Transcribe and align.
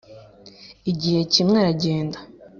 igihe 0.91 1.19
kimwe 1.33 1.57
aragenda 1.61 2.19